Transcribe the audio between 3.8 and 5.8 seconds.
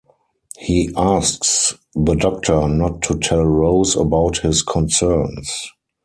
about his concerns.